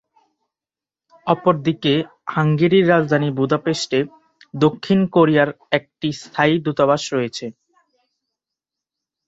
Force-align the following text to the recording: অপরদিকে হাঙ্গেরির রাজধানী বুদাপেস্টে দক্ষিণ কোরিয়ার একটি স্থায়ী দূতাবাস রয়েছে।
অপরদিকে 1.27 1.93
হাঙ্গেরির 2.27 2.85
রাজধানী 2.89 3.29
বুদাপেস্টে 3.37 3.99
দক্ষিণ 4.55 4.99
কোরিয়ার 5.07 5.49
একটি 5.71 6.07
স্থায়ী 6.21 6.55
দূতাবাস 6.65 7.01
রয়েছে। 7.13 7.45